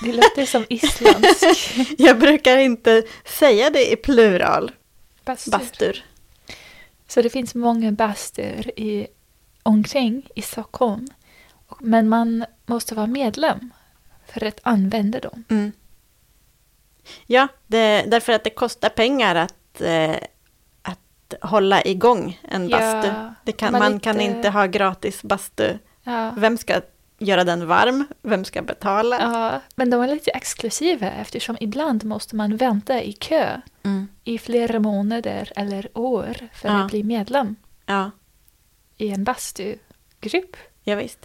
Det 0.03 0.13
låter 0.13 0.45
som 0.45 0.65
isländsk. 0.69 1.75
Jag 1.97 2.19
brukar 2.19 2.57
inte 2.57 3.03
säga 3.25 3.69
det 3.69 3.91
i 3.91 3.95
plural. 3.95 4.71
Bastur. 5.25 5.51
Bastur. 5.51 6.05
Så 7.07 7.21
det 7.21 7.29
finns 7.29 7.55
många 7.55 7.91
bastur 7.91 8.79
i, 8.79 9.07
omkring 9.63 10.27
i 10.35 10.41
Stockholm. 10.41 11.07
Men 11.79 12.09
man 12.09 12.45
måste 12.65 12.95
vara 12.95 13.07
medlem 13.07 13.69
för 14.27 14.43
att 14.43 14.59
använda 14.63 15.19
dem. 15.19 15.43
Mm. 15.49 15.71
Ja, 17.25 17.47
det, 17.67 18.01
därför 18.07 18.33
att 18.33 18.43
det 18.43 18.49
kostar 18.49 18.89
pengar 18.89 19.35
att, 19.35 19.81
eh, 19.81 20.15
att 20.81 21.33
hålla 21.41 21.81
igång 21.83 22.39
en 22.43 22.69
Ja, 22.69 22.77
bastu. 22.79 23.11
det 23.43 23.51
kan, 23.51 23.71
man 23.71 23.99
kan 23.99 24.17
lite- 24.17 24.25
inte 24.31 24.49
ha 24.49 24.65
gratis 24.65 25.23
bastu. 25.23 25.77
Ja. 26.03 26.33
Vem 26.37 26.57
ska 26.57 26.81
göra 27.19 27.43
den 27.43 27.67
varm? 27.67 28.05
Vem 28.21 28.45
ska 28.45 28.61
betala? 28.61 29.19
ja, 29.21 29.61
men 29.75 29.89
de 29.89 30.01
är 30.01 30.07
lite 30.07 30.31
exklusiva 30.31 31.11
eftersom 31.11 31.57
ibland 31.59 32.03
måste 32.03 32.35
man 32.35 32.57
vänta 32.57 33.01
i 33.03 33.13
kö 33.13 33.61
Mm. 33.83 34.07
i 34.23 34.37
flera 34.37 34.79
månader 34.79 35.51
eller 35.55 35.97
år 35.97 36.35
för 36.53 36.67
Ja. 36.69 36.83
att 36.83 36.91
bli 36.91 37.03
medlem 37.03 37.55
Ja, 37.85 38.11
i 38.99 39.09
en 39.09 39.23
bastugrupp. 39.23 40.57
ja, 40.83 40.95
visst. 40.95 41.19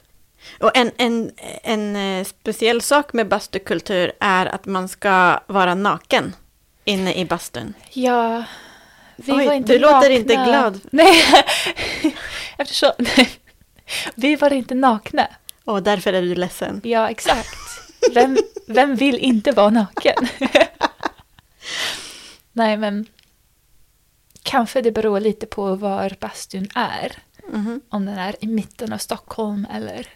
Och 0.60 0.76
en, 0.76 0.90
en, 0.96 1.32
en 1.62 1.96
eh, 1.96 2.24
speciell 2.24 2.80
sak 2.80 3.12
med 3.12 3.28
bastukultur 3.28 4.12
är 4.20 4.46
att 4.46 4.66
man 4.66 4.88
ska 4.88 5.40
vara 5.46 5.74
naken 5.74 6.36
inne 6.84 7.14
i 7.14 7.24
bastun. 7.24 7.74
Ja, 7.92 8.44
vi 9.16 9.32
Oj, 9.32 9.46
var 9.46 9.54
inte 9.54 9.72
du 9.72 9.78
låter 9.78 9.94
nakna. 9.94 10.14
inte 10.14 10.34
glad. 10.34 10.80
Nej, 10.92 11.22
eftersom 12.58 12.90
vi 14.14 14.36
var 14.36 14.52
inte 14.52 14.74
nakna. 14.74 15.26
Och 15.64 15.82
därför 15.82 16.12
är 16.12 16.22
du 16.22 16.34
ledsen. 16.34 16.80
Ja, 16.84 17.10
exakt. 17.10 17.56
Vem, 18.14 18.38
vem 18.66 18.96
vill 18.96 19.18
inte 19.18 19.52
vara 19.52 19.70
naken? 19.70 20.28
Nej, 22.52 22.76
men 22.76 23.06
kanske 24.42 24.80
det 24.80 24.92
beror 24.92 25.20
lite 25.20 25.46
på 25.46 25.74
var 25.74 26.16
bastun 26.20 26.68
är. 26.74 27.12
Mhm. 27.52 27.80
Om 27.88 28.04
den 28.06 28.18
är 28.18 28.36
i 28.40 28.46
mitten 28.46 28.92
av 28.92 28.98
Stockholm 28.98 29.66
eller... 29.72 30.08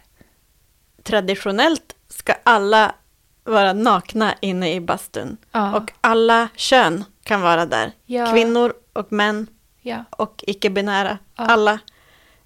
Traditionellt 1.03 1.95
ska 2.09 2.33
alla 2.43 2.95
vara 3.43 3.73
nakna 3.73 4.35
inne 4.41 4.73
i 4.73 4.79
bastun. 4.81 5.37
Ja, 5.51 5.75
Och 5.77 5.91
alla 6.01 6.47
kön 6.55 7.03
kan 7.23 7.41
vara 7.41 7.65
där. 7.65 7.91
Ja. 8.05 8.31
Kvinnor 8.31 8.73
och 8.93 9.11
män 9.11 9.47
ja, 9.81 10.03
och 10.09 10.43
icke-binära. 10.47 11.17
Alla 11.35 11.79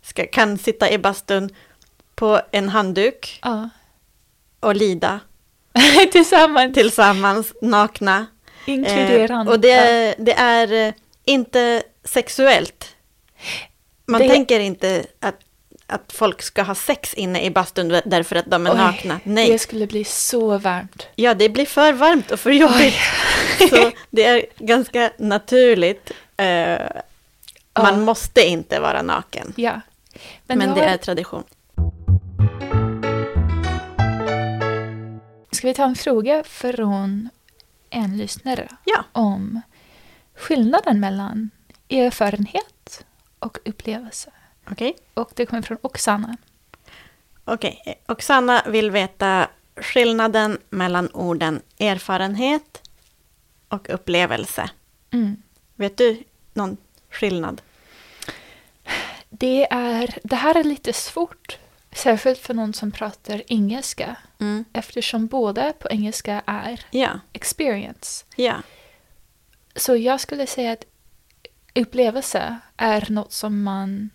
ska, 0.02 0.26
kan 0.28 0.58
sitta 0.58 0.90
i 0.92 0.98
bastun 0.98 1.50
på 2.16 2.42
en 2.52 2.70
handduk 2.70 3.42
och 4.60 4.76
lida 4.76 5.20
Tillsammans. 6.12 6.74
tillsammans 6.74 7.54
nakna. 7.62 8.26
Inkluderande. 8.66 9.52
Eh, 9.52 9.54
och 9.54 9.60
det, 9.60 10.16
det 10.18 10.34
är 10.34 10.88
eh, 10.88 10.94
inte 11.26 11.84
sexuellt. 12.04 12.96
Man 14.06 14.22
Det- 14.22 14.30
tänker 14.30 14.60
inte 14.60 15.06
att, 15.20 15.36
att 15.88 16.14
folk 16.14 16.42
ska 16.42 16.62
ha 16.64 16.76
sex 16.76 17.14
inne 17.14 17.42
i 17.42 17.50
bastun 17.52 18.02
därför 18.06 18.36
att 18.36 18.46
de 18.52 18.68
är 18.68 18.72
Oj, 18.72 18.78
nakna. 18.78 19.20
Nej. 19.24 19.50
Det 19.52 19.60
skulle 19.60 19.88
bli 19.88 20.04
så 20.04 20.58
varmt. 20.58 21.08
Ja, 21.16 21.34
det 21.34 21.50
blir 21.50 21.66
för 21.66 21.94
varmt 21.94 22.32
och 22.32 22.40
för 22.40 22.52
jobbigt. 22.52 22.96
Så 23.70 23.92
det 24.10 24.24
är 24.26 24.46
ganska 24.58 25.12
naturligt. 25.18 26.12
Man 26.38 27.94
Ja. 27.94 27.96
måste 27.96 28.42
inte 28.42 28.80
vara 28.80 29.02
naken. 29.02 29.54
Ja. 29.56 29.82
Men, 30.48 30.62
jag 30.62 30.76
det 30.76 30.82
har- 30.82 30.88
är 30.88 30.98
tradition. 30.98 31.44
Ska 35.52 35.68
vi 35.68 35.74
ta 35.74 35.84
en 35.84 35.96
fråga 35.96 36.44
från 36.44 37.30
en 37.90 38.18
lyssnare 38.18 38.68
Ja, 38.86 39.04
om 39.12 39.62
skillnaden 40.36 41.00
mellan 41.00 41.50
erfarenhet 41.90 43.06
och 43.46 43.58
upplevelse? 43.66 44.32
okej. 44.72 44.96
Och 45.14 45.32
det 45.36 45.46
kommer 45.46 45.62
från 45.64 45.78
Oksana. 45.82 46.38
Okej. 47.46 48.02
Oksana 48.08 48.64
vill 48.68 48.92
veta 48.92 49.48
skillnaden 49.76 50.58
mellan 50.70 51.10
orden 51.14 51.62
erfarenhet 51.80 52.82
och 53.68 53.90
upplevelse. 53.90 54.70
Mm. 55.12 55.42
Vet 55.76 55.98
du 55.98 56.24
någon 56.54 56.78
skillnad? 57.10 57.62
Det, 59.30 59.68
är, 59.72 60.18
det 60.24 60.36
här 60.36 60.56
är 60.56 60.64
lite 60.64 60.94
svårt, 60.94 61.58
särskilt 61.92 62.40
för 62.40 62.54
någon 62.54 62.74
som 62.74 62.92
pratar 62.92 63.44
engelska 63.48 64.16
eftersom 64.74 65.28
båda 65.28 65.74
på 65.74 65.90
engelska 65.90 66.42
är 66.46 66.86
Ja, 66.92 67.20
experience. 67.34 68.26
ja, 68.36 68.56
Så 69.76 69.96
jag 69.96 70.20
skulle 70.20 70.48
säga 70.48 70.72
att 70.72 70.86
upplevelse 71.76 72.60
är 72.78 73.06
något 73.10 73.32
som 73.34 73.64
man 73.64 74.10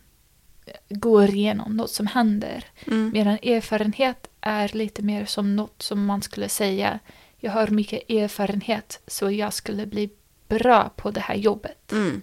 går 0.89 1.29
igenom, 1.31 1.77
något 1.77 1.91
som 1.91 2.07
händer. 2.07 2.65
mm. 2.87 3.11
Medan 3.15 3.39
erfarenhet 3.43 4.29
är 4.41 4.69
lite 4.77 5.03
mer 5.03 5.25
som 5.25 5.57
något 5.57 5.83
som 5.83 6.05
man 6.07 6.23
skulle 6.23 6.49
säga, 6.49 6.99
jag 7.41 7.53
har 7.53 7.67
mycket 7.67 8.11
erfarenhet 8.11 9.01
så 9.07 9.31
jag 9.31 9.53
skulle 9.53 9.87
bli 9.87 10.11
bra 10.49 10.91
på 10.97 11.11
det 11.11 11.21
här 11.21 11.35
jobbet. 11.35 11.93
Mm. 11.93 12.23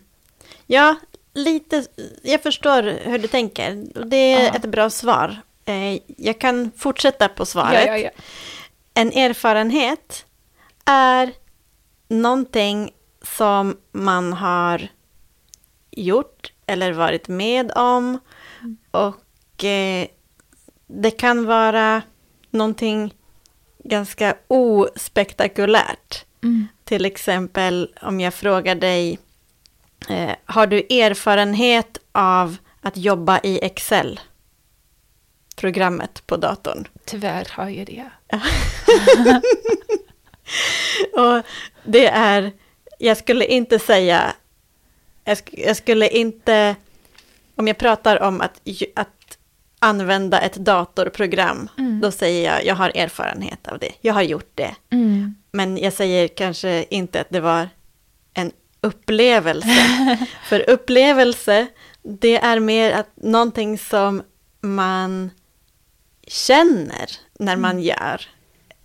Ja, 0.67 0.95
lite. 1.33 1.85
Jag 2.23 2.43
förstår 2.43 2.83
hur 3.09 3.19
du 3.19 3.27
tänker. 3.27 3.87
Det 4.05 4.15
är 4.33 4.43
Ja. 4.45 4.53
ett 4.55 4.65
bra 4.65 4.89
svar. 4.89 5.41
Eh, 5.65 5.99
Jag 6.17 6.39
kan 6.39 6.71
fortsätta 6.77 7.27
på 7.29 7.45
svaret. 7.45 7.83
Ja, 7.87 7.97
ja, 7.97 7.97
ja. 7.97 8.09
En 8.93 9.11
erfarenhet 9.11 10.25
är 10.85 11.33
någonting 12.07 12.91
som 13.21 13.77
man 13.91 14.33
har 14.33 14.87
gjort 15.95 16.51
eller 16.65 16.91
varit 16.91 17.27
med 17.27 17.71
om. 17.75 18.19
Och 18.91 19.63
eh, 19.63 20.07
det 20.87 21.11
kan 21.11 21.45
vara 21.45 22.01
någonting 22.49 23.13
ganska 23.83 24.35
ospektakulärt. 24.47 26.25
Mm. 26.43 26.67
Till 26.83 27.05
exempel 27.05 27.93
om 28.01 28.19
jag 28.19 28.33
frågar 28.33 28.75
dig, 28.75 29.19
eh, 30.09 30.35
har 30.45 30.67
du 30.67 30.77
erfarenhet 30.77 31.97
av 32.11 32.57
att 32.81 32.97
jobba 32.97 33.39
i 33.43 33.59
Excel? 33.65 34.19
Programmet 35.55 36.27
på 36.27 36.37
datorn. 36.37 36.87
Tyvärr 37.05 37.47
har 37.51 37.69
jag 37.69 37.87
det. 37.87 38.09
Och 41.13 41.43
det 41.83 42.07
är, 42.07 42.51
jag 42.99 43.17
skulle 43.17 43.45
inte 43.45 43.79
säga, 43.79 44.33
jag, 45.25 45.37
sk 45.37 45.49
jag 45.57 45.77
skulle 45.77 46.09
inte, 46.09 46.75
om 47.55 47.67
jag 47.67 47.77
pratar 47.77 48.21
om 48.21 48.41
att, 48.41 48.61
att 48.95 49.37
använda 49.79 50.39
ett 50.41 50.55
datorprogram, 50.55 51.69
Mm. 51.77 52.01
då 52.01 52.11
säger 52.11 52.51
jag, 52.53 52.65
jag 52.65 52.75
har 52.75 52.91
erfarenhet 52.95 53.67
av 53.67 53.79
det, 53.79 53.91
jag 54.01 54.13
har 54.13 54.21
gjort 54.21 54.51
det. 54.55 54.75
Mm. 54.91 55.35
Men 55.51 55.77
jag 55.77 55.93
säger 55.93 56.27
kanske 56.27 56.85
inte 56.89 57.21
att 57.21 57.29
det 57.29 57.39
var 57.39 57.69
en 58.33 58.51
upplevelse. 58.81 59.87
För 60.49 60.69
upplevelse, 60.69 61.67
det 62.03 62.37
är 62.37 62.59
mer 62.59 62.91
att 62.91 63.09
någonting 63.15 63.77
som 63.77 64.23
man 64.61 65.31
känner 66.27 67.05
när 67.39 67.55
man 67.57 67.79
gör. 67.79 68.21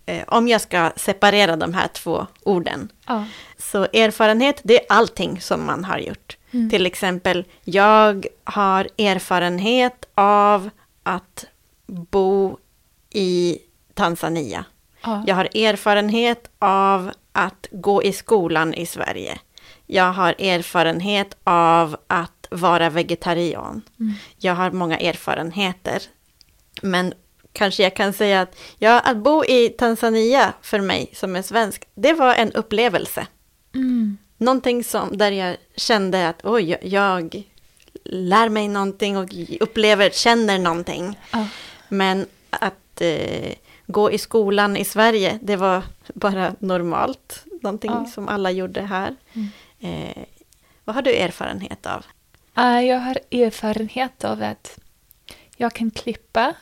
Eh, 0.05 0.23
om 0.27 0.47
jag 0.47 0.61
ska 0.61 0.91
separera 0.95 1.55
de 1.55 1.73
här 1.73 1.87
två 1.87 2.27
orden. 2.43 2.91
Ja. 3.07 3.25
Så 3.61 3.83
erfarenhet, 3.83 4.59
det 4.63 4.81
är 4.81 4.85
allting 4.89 5.41
som 5.41 5.65
man 5.65 5.83
har 5.83 5.97
gjort. 5.97 6.37
Mm. 6.51 6.69
Till 6.69 6.85
exempel, 6.85 7.45
jag 7.63 8.25
har 8.43 8.87
erfarenhet 8.97 10.05
av 10.15 10.69
att 11.03 11.45
bo 11.87 12.57
i 13.09 13.57
Tanzania. 13.93 14.65
Ja. 15.03 15.23
Jag 15.27 15.35
har 15.35 15.57
erfarenhet 15.57 16.49
av 16.59 17.11
att 17.31 17.67
gå 17.71 18.03
i 18.03 18.13
skolan 18.13 18.73
i 18.73 18.85
Sverige. 18.85 19.39
Jag 19.87 20.13
har 20.13 20.35
erfarenhet 20.39 21.37
av 21.43 21.97
att 22.07 22.47
vara 22.51 22.89
vegetarian. 22.89 23.81
Mm. 23.99 24.13
Jag 24.37 24.55
har 24.55 24.71
många 24.71 24.97
erfarenheter. 24.97 26.01
Men 26.81 27.13
kanske 27.53 27.83
jag 27.83 27.95
kan 27.95 28.13
säga 28.13 28.41
att 28.41 28.55
ja, 28.77 28.99
att 28.99 29.17
bo 29.17 29.45
i 29.45 29.69
Tanzania 29.69 30.53
för 30.61 30.79
mig 30.79 31.09
som 31.13 31.35
är 31.35 31.41
svensk, 31.41 31.87
det 31.95 32.13
var 32.13 32.35
en 32.35 32.51
upplevelse. 32.51 33.27
Mm. 33.73 34.17
Någonting 34.37 34.83
som, 34.83 35.17
där 35.17 35.31
jag 35.31 35.57
kände 35.75 36.29
att 36.29 36.45
oj, 36.45 36.77
jag- 36.81 37.43
lär 38.03 38.49
mig 38.49 38.67
någonting 38.67 39.17
och 39.17 39.29
upplever, 39.59 40.09
känner 40.09 40.59
någonting. 40.59 41.19
Ja. 41.31 41.47
Men 41.89 42.25
att 42.49 43.01
eh, 43.01 43.53
gå 43.87 44.11
i 44.11 44.17
skolan 44.17 44.77
i 44.77 44.85
Sverige, 44.85 45.39
det 45.41 45.55
var 45.55 45.83
bara 46.13 46.55
normalt. 46.59 47.43
Någonting 47.61 47.91
Ja. 47.91 48.05
som 48.05 48.27
alla 48.27 48.51
gjorde 48.51 48.81
här. 48.81 49.15
Mm. 49.33 49.47
Eh, 49.79 50.23
vad 50.85 50.95
har 50.95 51.01
du 51.01 51.15
erfarenhet 51.15 51.85
av? 51.85 52.05
Ja, 52.53 52.81
Jag 52.81 52.99
har 52.99 53.17
erfarenhet 53.31 54.23
av 54.23 54.43
att 54.43 54.79
jag 55.57 55.73
kan 55.73 55.91
klippa 55.91 56.53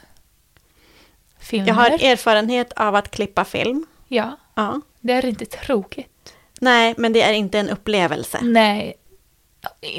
filmer. 1.39 1.67
Jag 1.67 1.75
har 1.75 1.89
erfarenhet 1.89 2.73
av 2.73 2.95
att 2.95 3.11
klippa 3.11 3.45
film. 3.45 3.85
Ja, 4.07 4.37
Ja. 4.55 4.81
det 4.99 5.13
är 5.13 5.25
inte 5.25 5.45
tråkigt. 5.45 6.18
Nej, 6.59 6.93
men 6.97 7.13
det 7.13 7.21
är 7.21 7.33
inte 7.33 7.59
en 7.59 7.69
upplevelse. 7.69 8.39
Nej, 8.41 8.95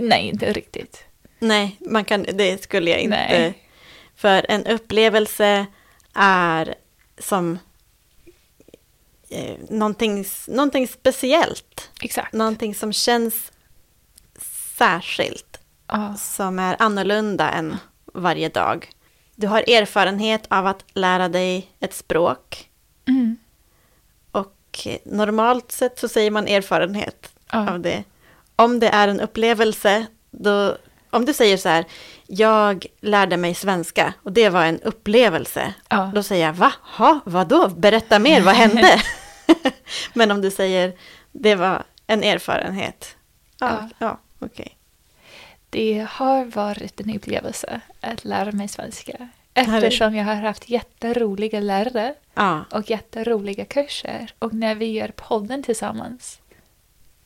nej 0.01 0.29
inte 0.29 0.53
riktigt. 0.53 1.05
Nej, 1.39 1.77
man 1.81 2.05
kan, 2.05 2.23
det 2.23 2.63
skulle 2.63 2.91
jag 2.91 3.01
inte. 3.01 3.17
Nej. 3.17 3.67
För 4.17 4.47
en 4.49 4.67
upplevelse 4.67 5.67
är 6.15 6.75
som 7.19 7.59
eh, 9.29 9.57
någonting, 9.69 10.25
någonting 10.49 10.89
speciellt. 10.89 11.91
Exakt. 12.03 12.33
Någonting 12.33 12.75
som 12.75 12.93
känns 12.93 13.53
särskilt. 14.77 15.61
Ja. 15.87 16.15
Som 16.17 16.59
är 16.59 16.77
annorlunda 16.79 17.51
än 17.51 17.77
varje 18.15 18.49
dag. 18.49 18.91
Du 19.35 19.47
har 19.47 19.71
erfarenhet 19.71 20.47
av 20.49 20.67
att 20.67 20.85
lära 20.95 21.29
dig 21.29 21.71
ett 21.81 21.95
språk. 21.95 22.71
Mm. 23.09 23.37
Och 24.71 24.89
normalt 25.05 25.73
sett 25.73 25.99
så 25.99 26.09
säger 26.09 26.31
man 26.31 26.49
erfarenhet 26.49 27.33
Ja. 27.53 27.71
av 27.71 27.81
det. 27.81 28.05
Om 28.57 28.81
det 28.81 28.89
är 28.89 29.09
en 29.09 29.21
upplevelse, 29.21 30.07
då, 30.31 30.77
om 31.11 31.25
du 31.25 31.33
säger 31.35 31.57
så 31.57 31.69
här, 31.69 31.85
jag 32.27 32.87
lärde 33.01 33.37
mig 33.37 33.55
svenska 33.55 34.15
och 34.23 34.33
det 34.33 34.49
var 34.49 34.65
en 34.65 34.81
upplevelse. 34.81 35.75
Ja. 35.89 36.11
Då 36.15 36.23
säger 36.23 36.47
jag, 36.47 36.53
va? 36.53 36.73
Ha, 36.97 37.21
vadå? 37.25 37.69
Berätta 37.69 38.19
mer, 38.19 38.41
vad 38.41 38.55
hände? 38.55 39.03
Men 40.15 40.31
om 40.31 40.41
du 40.41 40.51
säger, 40.51 40.93
det 41.33 41.55
var 41.55 41.83
en 42.07 42.23
erfarenhet. 42.25 43.17
Ja, 43.61 43.89
Ja. 43.99 44.19
okej. 44.39 44.77
Det 45.71 46.07
har 46.11 46.45
varit 46.45 47.01
en 47.01 47.17
upplevelse 47.17 47.81
att 48.01 48.25
lära 48.25 48.53
mig 48.53 48.69
svenska. 48.69 49.29
Eftersom 49.55 50.15
jag 50.15 50.25
har 50.25 50.35
haft 50.35 50.69
jätteroliga 50.69 51.61
lärare 51.61 52.15
Ja, 52.41 52.65
och 52.71 52.91
jätteroliga 52.91 53.65
kurser. 53.65 54.35
Och 54.39 54.55
när 54.55 54.75
vi 54.75 54.87
gör 54.87 55.09
podden 55.09 55.63
tillsammans. 55.63 56.41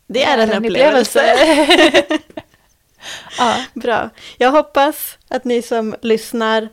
det 0.07 0.25
är 0.25 0.39
en, 0.39 0.65
upplevelse. 0.65 1.23
ja, 3.39 3.65
Bra. 3.75 4.11
Jag 4.39 4.51
hoppas 4.51 5.19
att 5.29 5.45
ni 5.45 5.63
som 5.63 5.95
lyssnar 6.03 6.69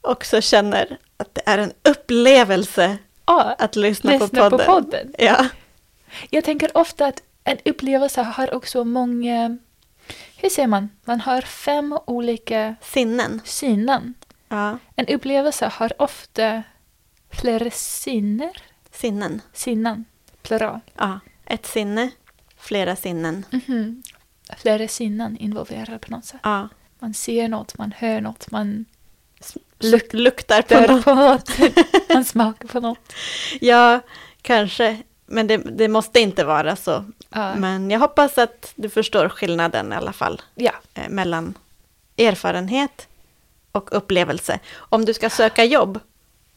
också 0.00 0.40
känner 0.40 0.98
att 1.16 1.34
det 1.34 1.42
är 1.46 1.58
en 1.58 1.72
upplevelse 1.82 2.98
ja, 3.26 3.56
att 3.58 3.76
lyssna, 3.76 4.10
lyssna 4.10 4.26
på 4.28 4.50
podden. 4.50 4.66
på 4.66 4.72
podden. 4.72 5.14
Ja. 5.18 5.46
Jag 6.30 6.44
tänker 6.44 6.76
ofta 6.76 7.06
att 7.06 7.22
en 7.44 7.58
upplevelse 7.64 8.22
har 8.22 8.54
också 8.54 8.84
många... 8.84 9.58
Hur 10.36 10.48
säger 10.48 10.68
man? 10.68 10.90
Man 11.04 11.20
har 11.20 11.40
fem 11.40 11.98
olika 12.06 12.74
Sinnen. 12.82 13.40
sinnen. 13.44 14.14
Ja. 14.48 14.78
En 14.96 15.06
upplevelse 15.06 15.66
har 15.74 15.92
ofta 16.02 16.62
flera 17.30 17.70
sinner. 17.70 18.62
Sinnen. 18.92 19.40
Sinnen, 19.52 20.04
plural. 20.42 20.80
Ja. 20.96 21.20
Ett 21.46 21.66
sinne, 21.66 22.10
flera 22.58 22.96
sinnen. 22.96 23.44
Mhm. 23.50 24.02
Flera 24.58 24.88
sinnen 24.88 25.36
involverade 25.36 25.98
på 25.98 26.10
något 26.10 26.24
sätt. 26.24 26.40
Ja. 26.42 26.68
Man 26.98 27.14
ser 27.14 27.48
något, 27.48 27.78
man 27.78 27.92
hör 27.96 28.20
något, 28.20 28.50
man 28.50 28.84
Luk- 29.78 30.12
luktar 30.16 30.62
på 30.62 30.92
något. 30.92 31.04
på 31.04 31.14
något, 31.14 31.50
man 32.14 32.24
smakar 32.24 32.68
på 32.68 32.80
något. 32.80 33.12
Ja, 33.60 34.00
kanske. 34.42 35.02
Men 35.26 35.46
det, 35.46 35.56
det 35.56 35.88
måste 35.88 36.20
inte 36.20 36.44
vara 36.44 36.76
så. 36.76 37.04
Ja, 37.30 37.54
Men 37.54 37.90
jag 37.90 38.00
hoppas 38.00 38.38
att 38.38 38.72
du 38.76 38.88
förstår 38.88 39.28
skillnaden 39.28 39.92
i 39.92 39.96
alla 39.96 40.12
fall. 40.12 40.42
ja. 40.54 40.72
Eh, 40.94 41.08
mellan 41.08 41.54
erfarenhet 42.16 43.08
och 43.72 43.88
upplevelse. 43.96 44.58
Om 44.76 45.04
du 45.04 45.14
ska 45.14 45.30
söka 45.30 45.64
jobb, 45.64 46.00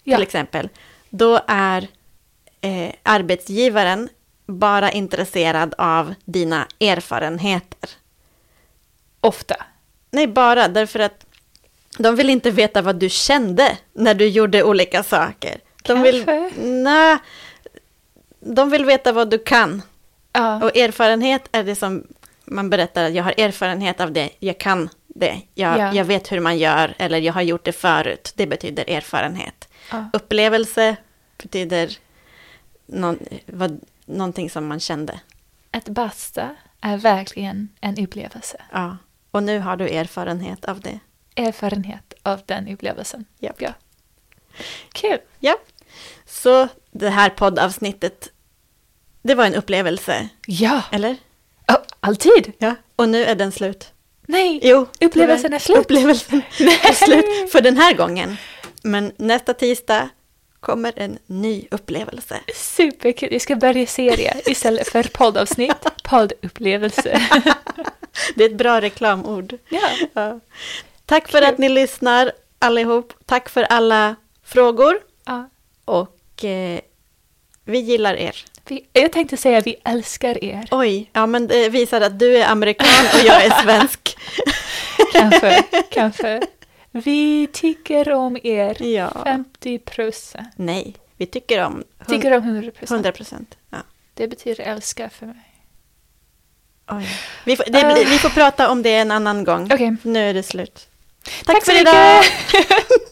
ja. 0.03 0.15
till 0.17 0.23
exempel, 0.23 0.69
då 1.09 1.39
är 1.47 1.87
eh, 2.61 2.91
arbetsgivaren 3.03 4.09
bara 4.45 4.91
intresserad 4.91 5.73
av 5.77 6.13
dina 6.25 6.67
erfarenheter. 6.79 7.89
ofta. 9.21 9.55
Nej, 10.11 10.27
bara 10.27 10.67
därför 10.67 10.99
att 10.99 11.25
de 11.97 12.15
vill 12.15 12.29
inte 12.29 12.51
veta 12.51 12.81
vad 12.81 12.95
du 12.95 13.09
kände 13.09 13.77
när 13.93 14.13
du 14.13 14.27
gjorde 14.27 14.63
olika 14.63 15.03
saker. 15.03 15.59
De 15.83 16.01
vill, 16.01 16.25
Kanske. 16.25 16.61
nej, 16.61 17.17
de 18.39 18.69
vill 18.69 18.85
veta 18.85 19.11
vad 19.11 19.29
du 19.29 19.37
kan. 19.37 19.81
Ja, 20.33 20.63
Och 20.63 20.77
erfarenhet 20.77 21.49
är 21.51 21.63
det 21.63 21.75
som 21.75 22.03
man 22.45 22.69
berättar, 22.69 23.03
att 23.03 23.13
jag 23.13 23.23
har 23.23 23.33
erfarenhet 23.37 23.99
av 24.01 24.11
det, 24.11 24.29
jag 24.39 24.57
kan 24.57 24.89
det, 25.07 25.41
jag, 25.55 25.79
Ja. 25.79 25.93
jag 25.93 26.05
vet 26.05 26.31
hur 26.31 26.39
man 26.39 26.57
gör, 26.57 26.95
eller 26.97 27.17
jag 27.17 27.33
har 27.33 27.41
gjort 27.41 27.65
det 27.65 27.71
förut. 27.73 28.33
Det 28.35 28.47
betyder 28.47 28.89
erfarenhet. 28.89 29.67
Ja. 29.91 30.09
Upplevelse 30.13 30.95
betyder 31.37 31.97
någon, 32.85 33.19
vad, 33.45 33.79
någonting 34.05 34.49
som 34.49 34.67
man 34.67 34.79
kände. 34.79 35.19
Att 35.71 35.89
basta 35.89 36.55
är 36.81 36.97
verkligen 36.97 37.69
en 37.81 37.99
upplevelse. 38.03 38.61
Ja. 38.71 38.97
Och 39.31 39.43
nu 39.43 39.59
har 39.59 39.77
du 39.77 39.89
erfarenhet 39.89 40.65
av 40.65 40.79
det. 40.79 40.99
Erfarenhet 41.35 42.13
av 42.23 42.41
den 42.45 42.67
upplevelsen. 42.67 43.25
Japp. 43.39 43.61
Ja. 43.61 43.73
Kul. 44.93 45.17
Ja. 45.39 45.55
Så 46.25 46.67
det 46.91 47.09
här 47.09 47.29
poddavsnittet, 47.29 48.29
det 49.21 49.35
var 49.35 49.45
en 49.45 49.55
upplevelse, 49.55 50.29
Ja, 50.47 50.81
eller? 50.91 51.11
oh, 51.67 51.77
alltid. 51.99 52.53
Ja. 52.57 52.75
Och 52.95 53.09
nu 53.09 53.25
är 53.25 53.35
den 53.35 53.51
slut. 53.51 53.93
Nej, 54.21 54.59
Jo, 54.63 54.87
upplevelsen 55.01 55.53
är 55.53 55.59
slut. 55.59 55.77
Upplevelsen 55.77 56.41
är 56.59 56.93
slut 57.05 57.51
för 57.51 57.61
den 57.61 57.77
här 57.77 57.93
gången. 57.93 58.37
Men 58.83 59.11
nästa 59.17 59.53
tisdag 59.53 60.09
kommer 60.59 60.93
en 60.95 61.19
ny 61.25 61.67
upplevelse. 61.71 62.39
Superkul. 62.55 63.29
Jag 63.31 63.41
ska 63.41 63.55
börja 63.55 63.87
serie 63.87 64.41
istället 64.45 64.87
för 64.89 65.03
poddavsnitt. 65.03 65.85
Poddupplevelse. 66.03 67.21
Det 68.35 68.43
är 68.43 68.49
ett 68.49 68.57
bra 68.57 68.81
reklamord. 68.81 69.57
ja. 69.69 69.89
Ja. 70.13 70.39
Tack 71.05 71.27
för 71.27 71.39
Kul. 71.41 71.47
att 71.49 71.57
ni 71.57 71.69
lyssnar 71.69 72.31
allihop. 72.59 73.13
Tack 73.25 73.49
för 73.49 73.63
alla 73.63 74.15
frågor. 74.45 74.99
ja. 75.25 75.49
Och 75.85 76.43
eh, 76.45 76.79
vi 77.65 77.79
gillar 77.79 78.13
er. 78.15 78.45
Vi, 78.67 78.85
jag 78.93 79.11
tänkte 79.11 79.37
säga 79.37 79.59
vi 79.61 79.75
älskar 79.85 80.43
er. 80.43 80.67
Oj, 80.71 81.09
ja 81.13 81.25
men 81.27 81.47
det 81.47 81.69
visar 81.69 82.01
att 82.01 82.19
du 82.19 82.37
är 82.37 82.47
amerikan 82.47 83.05
och 83.13 83.27
jag 83.27 83.45
är 83.45 83.63
svensk. 83.63 84.17
Kanske, 85.13 85.63
kanske. 85.91 86.41
Vi 86.91 87.47
tycker 87.53 88.13
om 88.13 88.37
er. 88.43 88.83
Ja. 88.83 89.11
50 89.23 89.79
procent. 89.79 90.47
Nej, 90.55 90.95
vi 91.17 91.25
tycker 91.25 91.63
om. 91.65 91.83
Tycker 92.07 92.31
om 92.37 92.43
100 92.43 92.71
procent. 92.71 92.91
100 92.91 93.11
procent. 93.11 93.57
Ja. 93.69 93.77
Det 94.13 94.27
betyder 94.27 94.63
älska 94.63 95.09
för 95.09 95.25
mig. 95.25 95.55
Oj. 96.91 97.07
Vi, 97.45 97.55
får, 97.55 97.63
det, 97.63 97.71
blir- 97.71 98.05
vi 98.09 98.17
får 98.17 98.29
prata 98.29 98.69
om 98.71 98.81
det 98.81 98.95
en 98.95 99.11
annan 99.11 99.43
gång. 99.43 99.69
Okej. 99.73 99.95
Nu 100.03 100.29
är 100.29 100.33
det 100.33 100.43
slut. 100.43 100.87
Tack, 101.23 101.45
Tack 101.45 101.65
för 101.65 101.81
idag! 101.81 102.23